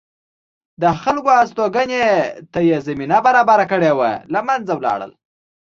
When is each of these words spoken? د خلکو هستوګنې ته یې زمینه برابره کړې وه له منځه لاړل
د 0.81 0.83
خلکو 1.01 1.29
هستوګنې 1.39 2.03
ته 2.51 2.59
یې 2.69 2.77
زمینه 2.87 3.17
برابره 3.25 3.65
کړې 3.71 3.91
وه 3.99 4.11
له 4.33 4.39
منځه 4.47 4.73
لاړل 4.85 5.11